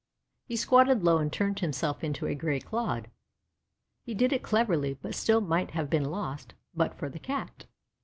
He 0.47 0.55
squatted 0.55 1.03
low 1.03 1.19
and 1.19 1.31
turned 1.31 1.59
himself 1.59 2.03
into 2.03 2.25
a 2.25 2.33
gray 2.33 2.59
clod. 2.59 3.11
He 4.03 4.15
did 4.15 4.33
it 4.33 4.41
cleverly, 4.41 4.97
but 4.99 5.13
still 5.13 5.41
might 5.41 5.69
have 5.77 5.91
been 5.91 6.05
lost 6.09 6.55
but 6.73 6.95
for 6.97 7.07
the 7.07 7.19
Cat. 7.19 7.67